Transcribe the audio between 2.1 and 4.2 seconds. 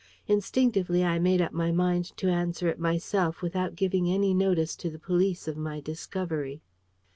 to answer it myself, without giving